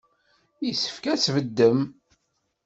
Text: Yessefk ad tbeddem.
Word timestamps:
Yessefk 0.65 1.05
ad 1.13 1.19
tbeddem. 1.19 1.79